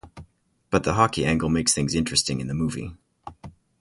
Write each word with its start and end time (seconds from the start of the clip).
But 0.71 0.83
the 0.83 0.95
hockey 0.95 1.23
angle 1.27 1.47
makes 1.49 1.75
things 1.75 1.93
interesting 1.93 2.41
in 2.41 2.47
the 2.47 2.55
movie. 2.55 2.95